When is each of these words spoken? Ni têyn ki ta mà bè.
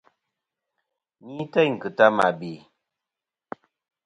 Ni 1.33 1.43
têyn 1.53 1.73
ki 1.81 1.89
ta 1.97 2.05
mà 2.17 2.27
bè. 2.39 2.53